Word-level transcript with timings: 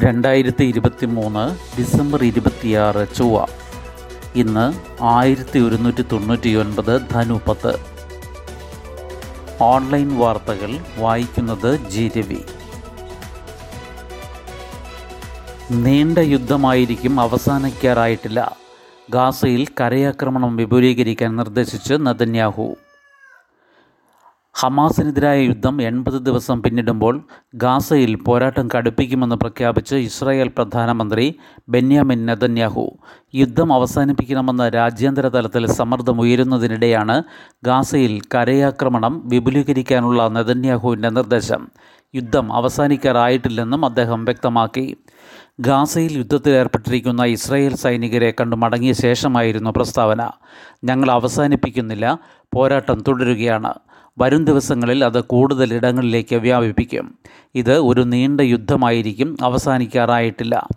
രണ്ടായിരത്തി 0.00 0.64
ഇരുപത്തി 0.64 1.06
മൂന്ന് 1.06 1.78
ഡിസംബർ 1.78 2.24
ഇരുപത്തിയാറ് 2.24 3.06
ചൊവ്വ. 3.16 3.46
ഇന്ന് 4.34 4.80
ആയിരത്തി 5.02 5.58
ഒരുന്നൂറ്റി 5.58 6.04
തൊണ്ണൂറ്റി 6.12 6.54
ഒൻപത് 6.54 7.00
ധനുപത്ത് 7.10 7.78
ഓൺലൈൻ 9.60 10.18
വാർത്തകൾ 10.18 10.78
വായിക്കുന്നത് 10.96 11.88
ജി 11.88 12.10
രവി. 12.18 12.38
നീണ്ട 15.70 16.18
യുദ്ധമായിരിക്കും 16.18 17.20
അവസാനിക്കാറായിട്ടില്ല. 17.20 18.56
ഗാസയിൽ 19.10 19.66
കരയാക്രമണം 19.80 20.56
വിപുലീകരിക്കാൻ 20.56 21.36
നിർദ്ദേശിച്ച് 21.36 21.94
നതന്യാഹു. 21.94 22.76
ഹമാസിനെതിരായ 24.54 25.40
യുദ്ധം 25.40 25.82
എൺപത് 25.82 26.12
ദിവസം 26.12 26.62
പിന്നിടുമ്പോൾ 26.62 27.26
ഗാസയിൽ 27.54 28.14
പോരാട്ടം 28.14 28.68
കടുപ്പിക്കുമെന്ന് 28.76 29.36
പ്രഖ്യാപിച്ച് 29.36 29.94
ഇസ്രായേൽ 29.94 30.48
പ്രധാനമന്ത്രി 30.48 31.34
ബെന്യാമിൻ 31.68 32.26
നെതന്യാഹു. 32.26 32.90
യുദ്ധം 33.34 33.72
അവസാനിപ്പിക്കണമെന്ന 33.72 34.68
രാജ്യാന്തര 34.68 35.28
തലത്തിൽ 35.28 35.66
സമ്മർദ്ദമുയരുന്നതിനിടെയാണ് 35.66 37.22
ഗാസയിൽ 37.64 38.20
കരയാക്രമണം 38.34 39.28
വിപുലീകരിക്കാനുള്ള 39.28 40.28
നെതന്യാഹുവിന്റെ 40.28 41.08
നിർദ്ദേശം. 41.08 41.68
യുദ്ധം 42.14 42.52
അവസാനിക്കാറായിട്ടില്ലെന്നും 42.52 43.84
അദ്ദേഹം 43.84 44.24
വ്യക്തമാക്കി. 44.24 44.96
ഗാസയിൽ 45.60 46.18
യുദ്ധത്തിലേർപ്പെട്ടിരിക്കുന്ന 46.18 47.24
ഇസ്രായേൽ 47.24 47.74
സൈനികരെ 47.76 48.34
കണ്ടു 48.40 48.56
മടങ്ങിയ 48.56 48.92
ശേഷമായിരുന്നു 48.92 49.70
പ്രസ്താവന. 49.70 50.30
ഞങ്ങൾ 50.84 51.10
അവസാനിപ്പിക്കുന്നില്ല 51.10 52.18
പോരാട്ടം 52.54 53.04
തുടരുകയാണ്. 53.08 53.74
വരും 54.18 54.44
ദിവസങ്ങളിൽ 54.44 55.04
അത് 55.04 55.24
കൂടുതൽ 55.24 55.74
ഇടങ്ങളിലേക്ക് 55.74 56.36
വ്യാപിപ്പിക്കും. 56.36 57.18
ഇത് 57.54 57.78
ഒരു 57.78 58.00
നീണ്ട 58.00 58.40
യുദ്ധമായിരിക്കും 58.40 59.36
അവസാനിക്കാറായിട്ടില്ല. 59.42 60.68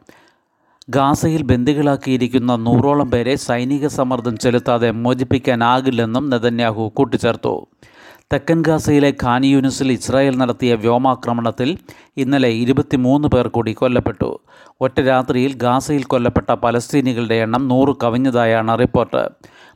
ഗാസയിൽ 0.90 1.44
ബന്ദികളാക്കിയിരിക്കുന്ന 1.44 2.56
നൂറോളം 2.56 3.12
പേരെ 3.12 3.36
സൈനിക 3.36 3.88
സമ്മർദ്ദം 3.88 4.38
ചെലുത്താതെ 4.38 4.92
മോചിപ്പിക്കാനാകില്ലെന്നും 4.92 6.30
നെതന്യാഹു 6.30 6.92
കൂട്ടിച്ചേർത്തു. 6.96 7.68
തെക്കൻ 8.34 8.62
ഗാസയിലെ 8.62 9.14
ഖാൻ 9.24 9.46
യൂനിസിൽ 9.46 9.92
ഇസ്രായേൽ 9.92 10.38
നടത്തിയ 10.38 10.76
വ്യോമാക്രമണത്തിൽ 10.76 11.78
ഇന്നലെ 12.18 12.50
ഇരുപത്തിമൂന്ന് 12.50 13.28
പേർ 13.28 13.48
കൂടി 13.48 13.74
കൊല്ലപ്പെട്ടു. 13.74 14.40
ഒറ്റ 14.82 15.02
രാത്രിയിൽ 15.02 15.54
ഗാസയിൽ 15.54 16.04
കൊല്ലപ്പെട്ട 16.04 16.52
പലസ്തീനികളുടെ 16.52 17.36
എണ്ണം 17.36 17.68
നൂറ് 17.68 17.96
കവിഞ്ഞതായാണ് 18.04 18.80
റിപ്പോർട്ട്. 18.80 19.30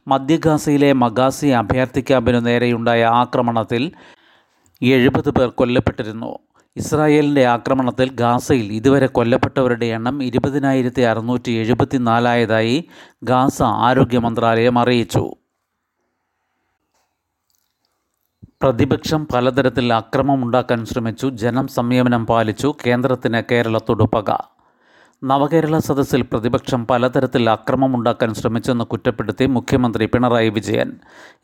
മധ്യ 0.07 0.37
ഗാസയിലെ 0.37 0.93
മഗാസി 0.93 1.47
അഭയാർത്ഥി 1.47 2.01
ക്യാമ്പിനു 2.01 2.37
നേരെയുണ്ടായ 2.37 3.03
ആക്രമണത്തിൽ 3.03 3.91
എഴുപത് 4.83 5.29
പേർ 5.29 5.49
കൊല്ലപ്പെട്ടിരുന്നു. 5.49 6.39
ഇസ്രായേലിന്റെ 6.77 7.45
ആക്രമണത്തിൽ 7.45 8.09
ഗാസയിൽ 8.11 8.73
ഇതുവരെ 8.73 9.07
കൊല്ലപ്പെട്ടവരുടെ 9.07 9.85
എണ്ണം 9.85 10.23
ഇരുപതിനായിരത്തി 10.23 11.01
അറുന്നൂറ്റി 11.01 11.51
എഴുപത്തിനാലായതായി 11.51 12.83
ഗാസ 13.23 13.61
ആരോഗ്യ 13.61 14.19
മന്ത്രാലയം 14.19 14.79
അറിയിച്ചു. 14.79 15.35
പ്രതിപക്ഷം 18.61 19.27
പലതരത്തിൽ 19.33 19.93
അക്രമമുണ്ടാക്കാൻ 19.93 20.85
ശ്രമിച്ചു 20.85 21.27
ജനം 21.27 21.67
സംയമനം 21.67 22.25
പാലിച്ചു 22.25 22.75
കേന്ദ്രത്തിന് 22.87 23.41
കേരളത്തോട് 23.51 24.03
നവകേരള 25.23 25.77
സദസ്സിൽ 25.77 26.21
പ്രതിപക്ഷം 26.21 26.87
പലതരത്തിൽ 26.87 27.49
അക്രമമുണ്ടാക്കാൻ 27.49 28.33
ശ്രമിച്ചെന്ന് 28.33 28.83
കുറ്റപ്പെടുത്തി 28.83 29.45
മുഖ്യമന്ത്രി 29.45 30.05
പിണറായി 30.05 30.49
വിജയൻ. 30.49 30.91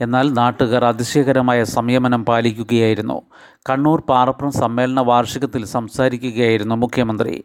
എന്നാൽ 0.02 0.34
നാട്ടുകാർ 0.34 0.86
അതിശയകരമായ 0.86 1.64
സംയമനം 1.64 2.26
പാലിക്കുകയായിരുന്നു. 2.26 3.22
കണ്ണൂർ 3.70 4.02
പാറപ്പുറം 4.10 4.52
സമ്മേളന 4.52 5.00
വാർഷികത്തിൽ 5.00 5.66
സംസാരിക്കുകയായിരുന്നു 5.66 6.76
മുഖ്യമന്ത്രി. 6.76 7.44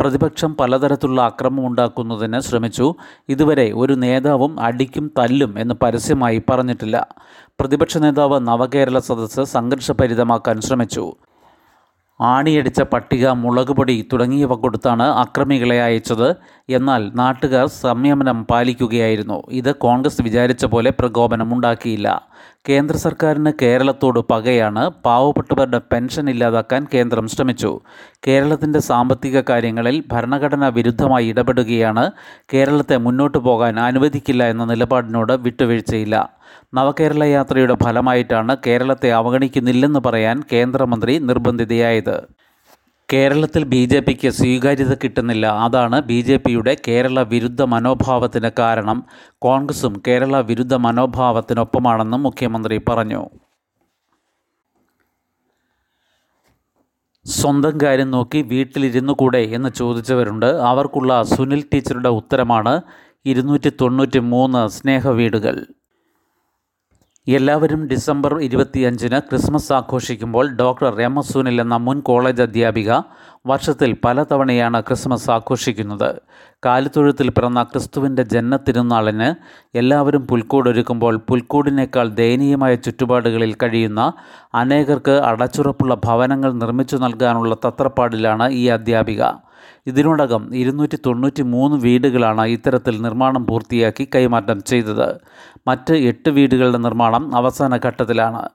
പ്രതിപക്ഷം 0.00 0.54
പലതരത്തിലുള്ള 0.54 1.22
അക്രമമുണ്ടാക്കുന്നതിന് 1.22 2.40
ശ്രമിച്ചു. 2.40 2.94
ഇതുവരെ 3.28 3.72
ഒരു 3.72 3.92
നേതാവും 3.92 4.60
അടിക്കും 4.60 5.10
തല്ലും 5.18 5.58
എന്ന് 5.58 5.74
പരസ്യമായി 5.74 6.42
പറഞ്ഞിട്ടില്ല. 6.50 7.06
പ്രതിപക്ഷ 7.60 7.98
നേതാവ് 7.98 8.46
നവകേരള 8.46 8.98
സദസ്സ് 8.98 9.52
സംഘർഷഭരിതമാക്കാൻ 9.52 10.60
ശ്രമിച്ചു. 10.60 11.14
ആണിയടിച്ച 12.20 12.80
പട്ടിക 12.82 13.28
മുളകുപൊടി 13.28 14.08
തുടങ്ങിയവ 14.12 14.54
കൊടുത്താണ് 14.54 15.02
അക്രമികളെ 15.02 15.82
അയച്ചത്. 15.82 16.36
എന്നാൽ 16.68 17.12
നാട്ടുകാർ 17.14 17.66
സംയമനം 17.66 18.44
പാലിക്കുകയായിരുന്നു. 18.44 19.42
ഇത് 19.50 19.74
കോൺഗ്രസ് 19.74 20.22
വിചാരിച്ച 20.22 20.64
പോലെ 20.64 20.90
പ്രകോപനമുണ്ടാക്കിയില്ല. 20.90 22.22
കേന്ദ്ര 22.68 22.96
സർക്കാരിന് 22.96 23.52
കേരളത്തോട് 23.62 24.20
പകയാണ് 24.30 24.90
പാവപ്പെട്ടവരുടെ 25.04 25.80
പെൻഷൻ 25.92 26.30
ഇല്ലാതാക്കാൻ 26.30 26.86
കേന്ദ്രം 26.94 27.28
ശ്രമിച്ചു. 27.28 27.80
കേരളത്തിന്റെ 28.28 28.78
സാമ്പത്തിക 28.78 29.40
കാര്യങ്ങളിൽ 29.40 30.04
ഭരണഘടനാ 30.12 30.68
വിരുദ്ധമായി 30.68 31.26
ഇടപെടുകയാണ് 31.26 32.10
കേരളത്തെ 32.54 32.96
മുന്നോട്ട് 32.96 33.38
പോകാൻ 33.38 33.80
അനുവദിക്കില്ല 33.80 34.44
എന്ന 34.44 34.64
നിലപാടിനോട് 34.64 35.32
വിട്ടുവീഴ്ചയില്ല. 35.32 36.30
നവകേരള 36.74 37.24
യാത്രയുടെ 37.24 37.76
ഫലമായിട്ടാണ് 37.84 38.56
കേരളത്തെ 38.66 39.12
അവഗണിക്കുന്നില്ലെന്ന് 39.12 40.00
പറയാൻ 40.06 40.42
കേന്ദ്രമന്ത്രി 40.52 41.18
നിർബന്ധിതയായത്. 41.18 42.43
കേരളത്തിൽ 43.12 43.64
ബി 43.64 43.84
ജെ 43.84 44.00
പിക്ക് 44.00 44.28
സ്വീകാര്യത 44.28 44.94
കിട്ടുന്നില്ല. 44.94 45.46
അതാണ് 45.46 46.02
ബി 46.02 46.20
ജെ 46.20 46.36
പിയുടെ 46.36 46.76
കേരള 46.88 47.22
വിരുദ്ധ 47.22 47.62
മനോഭാവത്തിന് 47.62 48.50
കാരണം. 48.58 49.04
കോൺഗ്രസും 49.38 50.02
കേരള 50.06 50.40
വിരുദ്ധ 50.40 50.74
മനോഭാവത്തിനൊപ്പമാണെന്നും 50.74 52.22
മുഖ്യമന്ത്രി 52.22 52.80
പറഞ്ഞു. 52.88 53.30
സ്വന്തം 57.26 57.78
കാര്യം 57.82 58.10
നോക്കി 58.10 58.42
വീട്ടിലിരുന്നു 58.42 59.12
കൂടെ 59.12 59.38
എന്ന് 59.38 59.68
ചോദിച്ചവരുണ്ട്. 59.68 60.46
അവർക്കുള്ള 60.46 61.22
സുനിൽ 61.22 61.64
ടീച്ചറുടെ 61.74 62.08
ഉത്തരമാണ് 62.08 62.80
ഇരുന്നൂറ്റി 63.26 63.72
തൊണ്ണൂറ്റി 63.80 64.18
മൂന്ന് 64.18 64.68
സ്നേഹവീടുകൾ. 64.68 65.66
എല്ലാവരും 67.26 67.82
ഡിസംബർ 67.88 68.32
ഇരുപത്തിയഞ്ചിന് 68.46 69.18
ക്രിസ്മസ് 69.28 69.72
ആഘോഷിക്കുമ്പോൾ 69.72 70.46
ഡോക്ടർ 70.56 70.90
രമസുനിൽ 70.98 71.30
സുനിൽ 71.32 71.60
എന്ന 71.60 71.76
മുൻ 71.76 72.00
കോളേജ് 72.00 72.42
അധ്യാപിക 72.42 72.90
വർഷത്തിൽ 73.46 73.90
പലതവണയാണ് 74.04 74.78
ക്രിസ്മസ് 74.88 75.30
ആഘോഷിക്കുന്നത്. 75.30 76.10
കാലിത്തൊഴുത്തിൽ 76.66 77.30
പിറന്ന 77.30 77.62
ക്രിസ്തുവിന്റെ 77.62 78.22
ജന്മത്തിരുന്നാളിന് 78.22 79.28
എല്ലാവരും 79.74 80.26
പുൽക്കൂടൊരുക്കുമ്പോൾ 80.26 81.16
പുൽക്കൂടിനേക്കാൾ 81.30 82.08
ദയനീയമായ 82.20 82.74
ചുറ്റുപാടുകളിൽ 82.74 83.54
കഴിയുന്ന 83.62 84.12
അനേകർക്ക് 84.62 85.16
അടച്ചുറപ്പുള്ള 85.30 85.96
ഭവനങ്ങൾ 86.06 86.52
നിർമ്മിച്ചു 86.52 86.96
നൽകാനുള്ള 86.96 87.56
തത്രപ്പാടിലാണ് 87.66 88.48
ഈ 88.50 88.68
അധ്യാപിക. 88.68 89.22
ഇതിനോടകം 89.86 90.54
ഇരുന്നൂറ്റി 90.54 90.98
തൊണ്ണൂറ്റി 91.06 91.42
മൂന്ന് 91.42 91.76
വീടുകളാണ് 91.76 92.46
ഇത്തരത്തിൽ 92.46 93.02
നിർമ്മാണം 93.02 93.46
പൂർത്തിയാക്കി 93.46 94.08
കൈമാറ്റം 94.14 94.62
ചെയ്തത്. 94.62 95.20
മറ്റ് 95.68 95.94
എട്ട് 95.94 96.30
വീടുകളുടെ 96.30 96.78
നിർമ്മാണം 96.78 97.36
അവസാന 97.36 97.76
ഘട്ടത്തിലാണ്. 97.76 98.48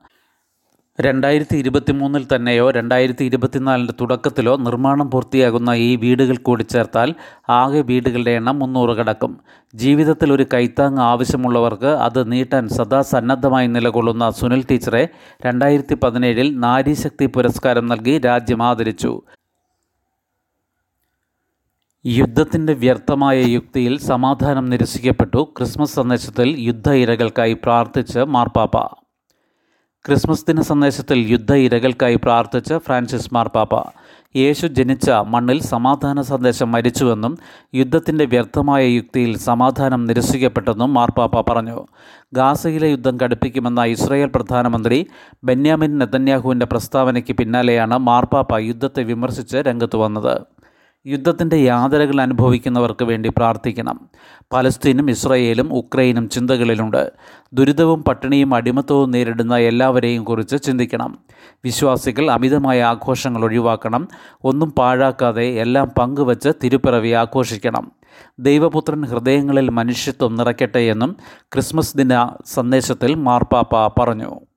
രണ്ടായിരത്തി 1.01 1.57
ഇരുപത്തി 1.57 1.91
മൂന്നിൽ 1.91 2.27
തന്നെയോ 2.35 2.71
രണ്ടായിരത്തി 2.71 3.23
ഇരുപത്തിനാലിന്റെ 3.25 3.93
തുടക്കത്തിലോ 4.01 4.55
നിർമ്മാണം 4.55 5.11
പൂർത്തിയാകുന്ന 5.11 5.69
ഈ 5.69 5.95
വീടുകൾ 5.95 6.37
കൂടി 6.37 6.63
ചേർത്താൽ 6.63 7.15
ആകെ 7.49 7.81
വീടുകളുടെ 7.81 8.31
എണ്ണം 8.31 8.59
മുന്നൂറ് 8.59 8.97
കടക്കും. 8.97 9.39
ജീവിതത്തിൽ 9.75 10.33
ഒരു 10.33 10.45
കൈത്താങ് 10.53 10.97
ആവശ്യമുള്ളവർക്ക് 10.97 11.85
അത് 11.85 12.31
നീട്ടാൻ 12.31 12.67
സദാ 12.67 13.01
സന്നദ്ധമായി 13.01 13.67
നിലകൊള്ളുന്ന 13.67 14.29
സുനിൽ 14.29 14.65
ടീച്ചറെ 14.71 15.07
രണ്ടായിരത്തി 15.45 15.97
പതിനേഴിൽ 16.03 16.59
നാരീശക്തി 16.59 17.25
പുരസ്കാരം 17.25 17.87
നൽകി 17.87 18.17
രാജ്യം 18.17 18.63
ആദരിച്ചു. 18.63 19.21
യുദ്ധത്തിന്റെ 22.05 22.73
വ്യർത്ഥമായ 22.73 23.41
യുക്തിയിൽ 23.41 23.99
സമാധാനം 23.99 24.65
നിരസിക്കപ്പെട്ടു 24.65 25.53
ക്രിസ്മസ് 25.57 25.95
സന്ദേശത്തിൽ 25.95 26.55
യുദ്ധ 26.59 26.89
ഇരകൾക്കായി 26.91 27.53
പ്രാർത്ഥിച്ച് 27.53 28.19
മാർപ്പാപ്പ. 28.19 28.77
ക്രിസ്മസ് 30.05 30.45
ദിന 30.47 30.61
സന്ദേശത്തിൽ 30.61 31.19
യുദ്ധ 31.19 31.53
ഇരകൾക്കായി 31.53 32.15
പ്രാർത്ഥിച്ച് 32.15 32.73
ഫ്രാൻസിസ് 32.73 33.33
മാർപ്പാപ്പ. 33.33 33.91
യേശു 34.35 34.67
ജനിച്ച 34.67 35.09
മണ്ണിൽ 35.09 35.61
സമാധാന 35.61 36.21
സന്ദേശം 36.21 36.71
മരിച്ചുവെന്നും 36.71 37.37
യുദ്ധത്തിന്റെ 37.75 38.25
വ്യർത്ഥമായ 38.25 38.87
യുക്തിയിൽ 38.87 39.37
സമാധാനം 39.37 40.05
നിരസിക്കപ്പെട്ടെന്നും 40.05 40.93
മാർപ്പാപ്പ 40.93 41.51
പറഞ്ഞു. 41.51 41.85
ഗാസയിലെ 42.33 42.87
യുദ്ധം 42.87 43.17
കടുപ്പിക്കുമെന്ന 43.19 43.83
ഇസ്രായേൽ 43.83 44.31
പ്രധാനമന്ത്രി 44.35 45.07
ബെന്യാമിൻ 45.43 45.97
നെതന്യാഹുവിന്റെ 45.97 46.65
പ്രസ്താവനയ്ക്ക് 46.65 47.33
പിന്നാലെയാണ് 47.33 47.97
മാർപ്പാപ്പ 47.97 48.57
യുദ്ധത്തെ 48.57 49.03
വിമർശിച്ച് 49.03 49.57
രംഗത്ത് 49.57 49.95
വന്നത്. 49.95 50.41
യുദ്ധത്തിന്റെ 51.07 51.55
യാതനകൾ 51.55 52.21
അനുഭവിക്കുന്നവർക്ക് 52.21 53.05
വേണ്ടി 53.05 53.29
പ്രാർത്ഥിക്കണം. 53.29 54.09
പലസ്തീനും 54.53 55.09
ഇസ്രയേലും 55.09 55.73
ഉക്രൈനും 55.73 56.29
ചിന്തകളിലുണ്ട്. 56.29 57.13
ദുരിതവും 57.53 58.03
പട്ടിണിയും 58.03 58.53
അടിമത്തവും 58.53 59.11
നേരിടുന്ന 59.11 59.57
എല്ലാവരെയും 59.57 60.23
കുറിച്ച് 60.23 60.63
ചിന്തിക്കണം. 60.63 61.19
വിശ്വാസികൾ 61.65 62.31
അമിതമായ 62.31 62.83
ആഘോഷങ്ങൾ 62.83 63.43
ഒഴിവാക്കണം. 63.43 64.07
ഒന്നും 64.43 64.71
പാഴാക്കാതെ 64.71 65.43
എല്ലാം 65.43 65.91
പങ്കുവച്ച് 65.99 66.49
തിരുപ്പിറവി 66.63 67.09
ആഘോഷിക്കണം. 67.09 67.91
ദൈവപുത്രൻ 68.39 69.05
ഹൃദയങ്ങളിൽ 69.05 69.69
മനുഷ്യത്വം 69.69 70.35
നിറയ്ക്കട്ടെ 70.35 70.79
എന്നും 70.79 71.17
ക്രിസ്മസ് 71.41 71.97
ദിന 71.97 72.29
സന്ദേശത്തിൽ 72.45 73.15
മാർപ്പാപ്പ 73.15 74.01
പറഞ്ഞു. 74.01 74.48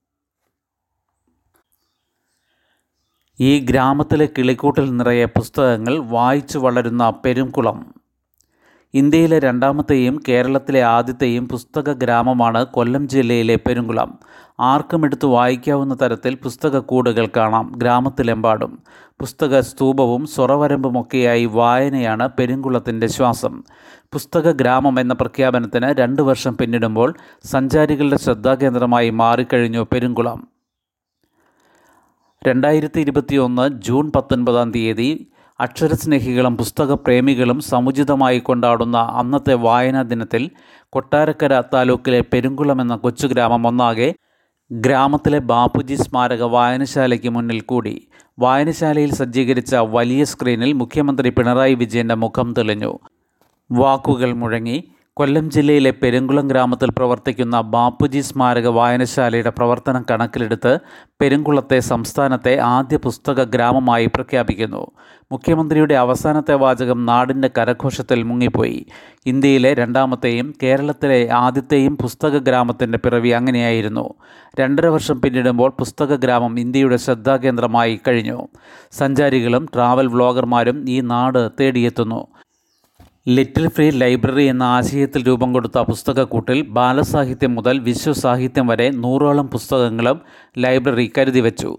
ഈ 3.41 3.59
ഗ്രാമത്തിലെ 3.59 4.29
കിളിക്കൂട്ടിൽ 4.39 4.97
നിറയെ 4.97 5.25
പുസ്തകങ്ങൾ 5.25 5.99
വായിച്ചു 5.99 6.59
വളരുന്ന 6.59 7.11
പെരുംകുളം. 7.11 7.95
ഇന്ത്യയിലെ 8.95 9.39
രണ്ടാമത്തെയും 9.39 10.23
കേരളത്തിലെ 10.29 10.83
ആദ്യത്തെയും 10.83 11.49
പുസ്തക 11.49 11.93
ഗ്രാമമാണ് 11.93 12.67
കൊല്ലം 12.67 13.09
ജില്ലയിലെ 13.09 13.57
പെരുങ്കുളം 13.57 14.19
ആർക്കും 14.61 15.05
എടുത്തു 15.05 15.27
വായിക്കാവുന്ന 15.27 15.97
തരത്തിൽ 16.03 16.35
പുസ്തക 16.35 16.79
കൂടുകൾ 16.79 17.29
കാണാം 17.37 17.73
ഗ്രാമത്തിലെമ്പാടും. 17.77 18.79
പുസ്തക 19.21 19.61
സ്തൂപവും 19.61 20.27
സ്വറവരമ്പുമൊക്കെയായി 20.27 21.45
വായനയാണ് 21.45 22.29
പെരുങ്കുളത്തിന്റെ 22.39 23.07
ശ്വാസം. 23.07 23.63
പുസ്തക 24.13 24.51
ഗ്രാമം 24.51 25.01
എന്ന 25.01 25.13
പ്രഖ്യാപനത്തിന് 25.13 25.87
രണ്ട് 25.87 26.23
വർഷം 26.23 26.57
പിന്നിടുമ്പോൾ 26.57 27.15
സഞ്ചാരികളുടെ 27.45 28.17
ശ്രദ്ധാകേന്ദ്രമായി 28.17 29.11
മാറിക്കഴിഞ്ഞു 29.11 29.87
പെരുങ്കുളം 29.93 30.52
രണ്ടായിരത്തി 32.47 33.01
ഇരുപത്തിയൊന്ന് 33.01 33.69
ജൂൺ 33.69 34.13
പത്തൊൻപതാം 34.17 34.71
തീയതി 34.71 35.27
അക്ഷരസ്നേഹികളും 35.61 36.57
പുസ്തകപ്രേമികളും 36.57 37.61
സമുചിതമായി 37.61 38.39
കൊണ്ടാടുന്ന 38.39 38.99
അന്നത്തെ 38.99 39.55
വായനാ 39.55 40.03
ദിനത്തിൽ 40.03 40.51
കൊട്ടാരക്കര 40.91 41.63
താലൂക്കിലെ 41.75 42.21
പെരുങ്കുളം 42.21 42.81
എന്ന 42.81 42.97
കൊച്ചു 42.97 43.27
ഗ്രാമം 43.27 43.67
ഒന്നാകെ 43.67 44.15
ഗ്രാമത്തിലെ 44.73 45.39
ബാപ്പുജി 45.39 45.95
സ്മാരക 45.95 46.43
വായനശാലയ്ക്ക് 46.43 47.29
മുന്നിൽ 47.29 47.61
കൂടി. 47.61 48.09
വായനശാലയിൽ 48.39 49.15
സജ്ജീകരിച്ച 49.15 49.75
വലിയ 49.75 50.25
സ്ക്രീനിൽ 50.25 50.73
മുഖ്യമന്ത്രി 50.73 51.31
പിണറായി 51.31 51.75
വിജയന്റെ 51.75 52.15
മുഖം 52.15 52.55
തെളിഞ്ഞു. 52.59 52.99
വാക്കുകൾ 53.71 54.33
മുഴങ്ങി 54.33 54.85
കൊല്ലം 55.17 55.51
ജില്ലയിലെ 55.51 55.91
പെരുങ്കുളം 55.91 56.49
ഗ്രാമത്തിൽ 56.49 56.91
പ്രവർത്തിക്കുന്ന 56.91 57.61
ബാപ്പുജി 57.61 58.21
സ്മാരക 58.21 58.69
വായനശാലയുടെ 58.69 59.51
പ്രവർത്തനം 59.51 60.07
കണക്കിലെടുത്ത് 60.11 60.79
പെരുങ്കുളത്തെ 61.21 61.81
സംസ്ഥാനത്തെ 61.81 62.59
ആദ്യ 62.59 62.97
പുസ്തക 62.97 63.43
ഗ്രാമമായി 63.43 64.07
പ്രഖ്യാപിക്കുന്നു. 64.07 64.91
മുഖ്യമന്ത്രിയുടെ 65.33 65.95
അവസാനത്തെ 65.95 66.55
വാചകം 66.55 67.07
നാടിന്റെ 67.07 67.51
കരഘോഷത്തിൽ 67.59 68.23
മുങ്ങിപ്പോയി. 68.23 68.87
ഇന്ത്യയിലെ 69.27 69.75
രണ്ടാമത്തെയും 69.75 70.55
കേരളത്തിലെ 70.63 71.29
ആദ്യത്തെയും 71.33 71.97
പുസ്തക 71.97 72.39
ഗ്രാമത്തിന്റെ 72.39 72.99
പിറവി 72.99 73.29
അങ്ങനെയായിരുന്നു. 73.29 74.15
രണ്ടര 74.61 74.87
വർഷം 74.87 75.21
പിന്നിടുമ്പോൾ 75.21 75.71
പുസ്തക 75.71 76.15
ഗ്രാമം 76.15 76.61
ഇന്ത്യയുടെ 76.61 76.97
ശ്രദ്ധാകേന്ദ്രമായി 76.97 78.01
കഴിഞ്ഞു. 78.09 78.49
സഞ്ചാരികളും 78.93 79.69
ട്രാവൽ 79.75 80.07
വ്ളോഗർമാരും 80.07 80.91
ഈ 80.91 81.01
നാട് 81.01 81.51
തേടിയെത്തുന്നു. 81.61 82.27
ലിറ്റിൽ 83.29 83.69
ഫ്രീ 83.69 83.91
ലൈബ്രറി 83.91 84.45
എന്ന 84.45 84.63
ആശയത്തിൽ 84.63 85.27
രൂപം 85.27 85.53
കൊടുത്ത 85.53 85.79
പുസ്തകക്കൂട്ടിൽ 85.79 86.63
ബാലസാഹിത്യം 86.63 87.55
മുതൽ 87.55 87.79
വിശ്വസാഹിത്യം 87.79 88.67
വരെ 88.67 88.91
നൂറോളം 88.91 89.47
പുസ്തകങ്ങളും 89.47 90.21
ലൈബ്രറി 90.59 91.13
കരുതി 91.19 91.41
വച്ചു. 91.41 91.79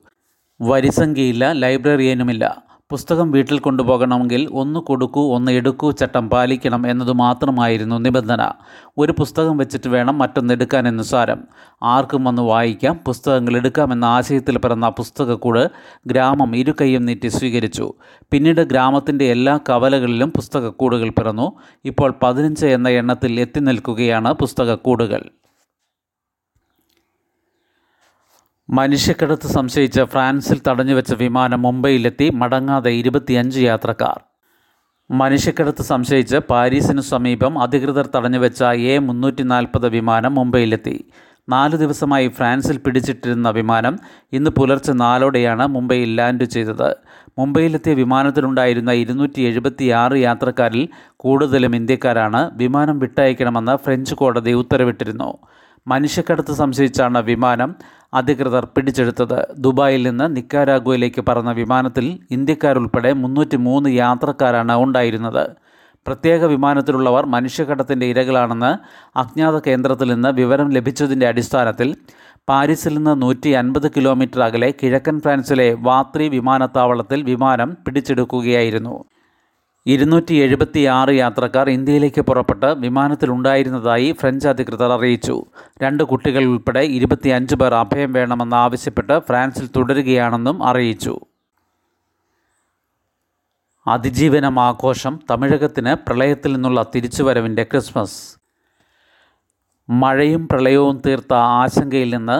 വരിസംഖ്യയില്ല 0.61 1.51
ലൈബ്രറിയനുമില്ല. 1.51 2.62
പുസ്തകം 2.89 3.31
വീട്ടിൽ 3.31 3.59
കൊണ്ടുപോകണമെങ്കിൽ 3.59 4.49
ഒന്ന് 4.51 4.79
കൊടുക്കൂ 4.79 5.35
ഒന്ന് 5.35 5.51
എടുക്കൂ 5.51 5.91
ചട്ടം 5.91 6.29
പാലിക്കണം 6.29 6.87
എന്നതു 6.87 7.11
മാത്രമായിരുന്നു 7.11 7.95
നിബന്ധന. 7.95 8.51
ഒരു 8.97 9.11
പുസ്തകം 9.11 9.57
വെച്ചിട്ട് 9.57 9.89
വേണം 9.89 10.17
മറ്റൊന്ന് 10.17 10.53
എടുക്കാൻ 10.53 10.87
എന്ന് 10.87 11.03
സാരം. 11.03 11.43
ആർക്കും 11.83 12.23
വന്ന് 12.23 12.41
വായിക്കാം 12.41 12.99
പുസ്തകങ്ങൾ 13.05 13.57
എടുക്കാമെന്ന 13.57 14.05
ആശയത്തിൽ 14.05 14.57
പിറന്ന 14.57 14.89
പുസ്തകക്കൂട് 14.89 15.71
ഗ്രാമം 16.07 16.55
ഇരുകൈയും 16.55 17.05
നീട്ടി 17.05 17.27
സ്വീകരിച്ചു. 17.27 17.93
പിന്നീട് 18.31 18.61
ഗ്രാമത്തിന്റെ 18.61 19.25
എല്ലാ 19.25 19.59
കവലകളിലും 19.69 20.31
പുസ്തകക്കൂടുകൾ 20.31 21.09
പിറന്നു. 21.09 21.53
ഇപ്പോൾ 21.85 22.13
പതിനഞ്ച് 22.23 22.65
എന്ന 22.65 22.89
എണ്ണത്തിൽ 22.89 23.39
എത്തി 23.39 23.59
നിൽക്കുകയാണ് 23.59 24.33
പുസ്തകക്കൂടുകൾ. 24.33 25.23
മനുഷ്യക്കടത്ത് 28.73 29.47
സംശയിച്ച് 29.47 30.01
ഫ്രാൻസിൽ 30.01 30.61
തടഞ്ഞുവെച്ച 30.67 31.13
വിമാനം 31.13 31.61
മുംബൈയിലെത്തി 31.61 32.29
മടങ്ങാതെ 32.29 32.91
ഇരുപത്തിയഞ്ച് 32.91 33.59
യാത്രക്കാർ. 33.59 34.21
മനുഷ്യക്കടത്ത് 35.11 35.81
സംശയിച്ച് 35.81 36.37
പാരീസിനു 36.37 37.01
സമീപം 37.01 37.61
അധികൃതർ 37.61 38.09
തടഞ്ഞുവെച്ച 38.15 38.63
എ 38.63 38.99
മുന്നൂറ്റി 38.99 39.43
നാൽപ്പത് 39.43 39.89
വിമാനം 39.89 40.35
മുംബൈയിലെത്തി. 40.35 41.05
നാല് 41.49 41.75
ദിവസമായി 41.75 42.27
ഫ്രാൻസിൽ 42.27 42.77
പിടിച്ചിട്ടിരുന്ന 42.77 43.49
വിമാനം 43.49 43.99
ഇന്ന് 44.33 44.49
പുലർച്ചെ 44.49 44.93
നാലോടെയാണ് 44.93 45.67
മുംബൈയിൽ 45.67 46.15
ലാൻഡ് 46.15 46.43
ചെയ്തത്. 46.43 46.95
മുംബൈയിലെത്തിയ 47.37 47.93
വിമാനത്തിലുണ്ടായിരുന്ന 47.93 48.91
ഇരുന്നൂറ്റി 48.91 49.41
എഴുപത്തി 49.41 49.85
ആറ് 49.89 50.13
യാത്രക്കാരിൽ 50.13 50.89
കൂടുതലും 51.15 51.75
ഇന്ത്യക്കാരാണ് 51.75 52.51
വിമാനം 52.53 52.99
വിട്ടയക്കണമെന്ന് 52.99 53.75
ഫ്രഞ്ച് 53.75 54.15
കോടതി 54.15 54.51
ഉത്തരവിട്ടിരുന്നു. 54.51 55.37
മനുഷ്യക്കടത്ത് 55.87 56.53
സംശയിച്ചാണ് 56.53 57.17
വിമാനം 57.17 57.75
അധികൃതർ 58.13 58.65
പിടിച്ചെടുത്തത്. 58.65 59.45
ദുബായിൽ 59.57 60.07
നിന്ന് 60.07 60.35
നിക്കാരാഗോയിലേക്ക് 60.35 61.21
പറന്ന 61.21 61.51
വിമാനത്തിൽ 61.51 62.19
ഇന്ത്യക്കാരുൾപ്പെടെ 62.31 63.13
മുന്നൂറ്റി 63.13 63.55
മൂന്ന് 63.55 63.89
യാത്രക്കാരാണ് 63.89 64.71
ഉണ്ടായിരുന്നത്. 64.71 65.49
പ്രത്യേക 66.07 66.45
വിമാനത്തിലുള്ളവർ 66.45 67.25
മനുഷ്യക്കടത്തിന്റെ 67.25 68.05
ഇരകളാണെന്ന് 68.05 68.71
അജ്ഞാത 69.19 69.59
കേന്ദ്രത്തിൽ 69.59 70.13
നിന്ന് 70.13 70.29
വിവരം 70.29 70.69
ലഭിച്ചതിന്റെ 70.69 71.27
അടിസ്ഥാനത്തിൽ 71.27 71.95
പാരീസിൽ 72.49 72.93
നിന്ന് 72.95 73.21
നൂറ്റി 73.21 73.49
അൻപത് 73.49 73.91
കിലോമീറ്റർ 73.91 74.41
അകലെ 74.41 74.73
കിഴക്കൻ 74.83 75.21
ഫ്രാൻസിലെ 75.21 75.73
വാത്രി 75.79 76.29
വിമാനത്താവളത്തിൽ 76.29 77.23
വിമാനം 77.23 77.77
പിടിച്ചെടുക്കുകയായിരുന്നു. 77.85 79.03
ഇരുന്നൂറ്റി 79.85 80.33
എഴുപത്തി 80.33 80.83
ആറ് 80.83 81.09
യാത്രക്കാർ 81.09 81.69
ഇന്ത്യയിലേക്ക് 81.69 82.21
പുറപ്പെട്ട് 82.21 82.65
വിമാനത്തിലുണ്ടായിരുന്നതായി 82.65 84.11
ഫ്രഞ്ച് 84.11 84.47
അധികൃതർ 84.47 84.91
അറിയിച്ചു. 84.91 85.45
രണ്ട് 85.81 86.03
കുട്ടികൾ 86.03 86.43
ഉൾപ്പെടെ 86.43 86.79
ഇരുപത്തിയഞ്ച് 86.79 87.55
പേർ 87.55 87.73
അഭയം 87.73 88.13
വേണമെന്ന് 88.13 88.55
ആവശ്യപ്പെട്ട് 88.55 89.19
ഫ്രാൻസിൽ 89.19 89.69
തുടരുകയാണെന്നും 89.75 90.63
അറിയിച്ചു. 90.63 91.19
അതിജീവനം 93.87 94.59
ആഘോഷം 94.59 95.19
തമിഴകത്തിന് 95.31 95.93
പ്രളയത്തിൽ 95.93 96.53
നിന്നുള്ള 96.53 96.85
തിരിച്ചുവരവിന്റെ 96.95 97.63
ക്രിസ്മസ്. 97.63 98.37
മഴയും 99.89 100.47
പ്രളയവും 100.47 101.01
തീർത്ത 101.05 101.33
ആശങ്കയിൽ 101.33 102.15
നിന്ന് 102.15 102.37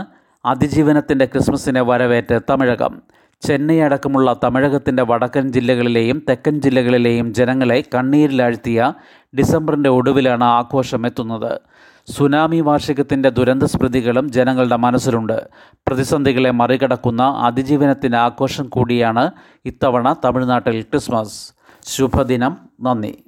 അതിജീവനത്തിന്റെ 0.48 1.26
ക്രിസ്മസിനെ 1.26 1.82
വരവേറ്റ് 1.82 2.40
തമിഴകം. 2.50 3.02
ചെന്നൈ 3.46 3.80
അടക്കമുള്ള 3.80 4.36
തമിഴകത്തിന്റെ 4.44 5.04
വടക്കൻ 5.04 5.52
ജില്ലകളിലെയും 5.52 6.22
തെക്കൻ 6.30 6.62
ജില്ലകളിലെയും 6.62 7.34
ജനങ്ങളെ 7.34 7.84
കണ്ണീരിലാഴ്ത്തിയ 7.96 8.94
ഡിസംബറിന്റെ 9.40 9.90
ഒടുവിലാണ് 9.90 10.44
ആഘോഷം 10.44 11.06
എത്തുന്നത് 11.06 11.60
സുനാമി 12.12 12.60
വാർഷികത്തിന്റെ 12.60 13.30
ദുരന്ത 13.30 13.64
സ്മൃതികളും 13.64 14.32
ജനങ്ങളുടെ 14.32 14.76
മനസ്സിലുണ്ട്. 14.76 15.48
പ്രതിസന്ധികളെ 15.88 16.52
മറികടക്കുന്ന 16.52 17.24
അതിജീവനത്തിന്റെ 17.24 18.18
ആഘോഷം 18.18 18.66
കൂടിയാണ് 18.66 19.32
ഇത്തവണ 19.66 20.16
തമിഴ്നാട്ടിൽ 20.26 20.82
ക്രിസ്മസ്. 20.82 21.54
ശുഭദിനം. 21.86 22.58
നന്ദി. 22.82 23.24